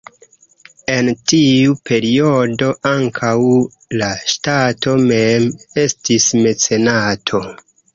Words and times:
En 0.93 1.09
tiu 1.31 1.75
periodo 1.91 2.71
ankaŭ 2.95 3.35
la 4.03 4.11
ŝtato 4.35 4.99
mem 5.09 5.49
estis 5.87 6.31
mecenato. 6.45 7.49